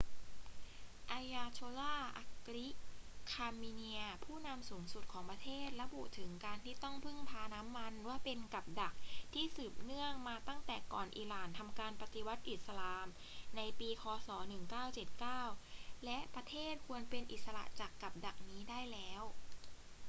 [1.17, 2.05] ayatollah
[2.49, 2.67] ali
[3.31, 8.93] khamenei ผู้นำสูงสุดของประเทศระบุถึงการที่ต้องพึ่งพาน้ำมันว่าเป็น กับดัก
[9.33, 13.07] ที่สืบเนื่องมาตั้งแต่ก่อนอิหร่านทำการปฏิวัติอิสลาม
[13.55, 14.29] ในปีค ศ.
[15.09, 19.21] 1979 และประเทศควรเป็นอิสระจากกับดักนี้ได้แล้ว